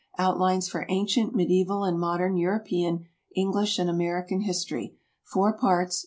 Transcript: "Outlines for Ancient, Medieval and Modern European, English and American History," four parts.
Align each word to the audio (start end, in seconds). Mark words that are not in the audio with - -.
"Outlines 0.17 0.67
for 0.67 0.87
Ancient, 0.89 1.35
Medieval 1.35 1.83
and 1.83 1.99
Modern 1.99 2.35
European, 2.35 3.05
English 3.35 3.77
and 3.77 3.87
American 3.87 4.41
History," 4.41 4.95
four 5.23 5.53
parts. 5.55 5.99